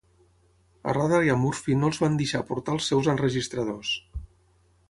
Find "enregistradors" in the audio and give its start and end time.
3.15-3.93